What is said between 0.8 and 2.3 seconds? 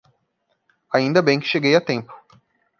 Ainda bem que cheguei a tempo.